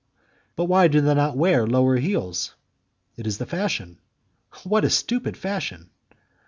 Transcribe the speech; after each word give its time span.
"But 0.55 0.65
why 0.65 0.87
do 0.87 0.99
they 0.99 1.13
not 1.13 1.37
wear 1.37 1.67
lower 1.67 1.97
heels?" 1.97 2.55
"It 3.17 3.27
is 3.27 3.37
the 3.37 3.45
fashion." 3.45 3.99
"What 4.63 4.83
a 4.83 4.89
stupid 4.89 5.37
fashion!" 5.37 5.91